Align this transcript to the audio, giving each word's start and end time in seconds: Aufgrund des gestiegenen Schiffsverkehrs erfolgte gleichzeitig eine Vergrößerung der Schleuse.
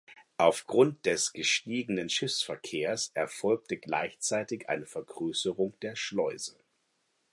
Aufgrund 0.37 1.05
des 1.05 1.31
gestiegenen 1.31 2.09
Schiffsverkehrs 2.09 3.11
erfolgte 3.13 3.77
gleichzeitig 3.77 4.67
eine 4.67 4.87
Vergrößerung 4.87 5.79
der 5.81 5.95
Schleuse. 5.95 6.57